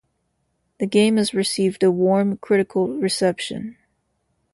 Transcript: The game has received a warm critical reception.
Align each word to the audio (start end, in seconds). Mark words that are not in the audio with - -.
The 0.79 0.87
game 0.87 1.17
has 1.17 1.35
received 1.35 1.83
a 1.83 1.91
warm 1.91 2.37
critical 2.37 2.87
reception. 2.87 3.77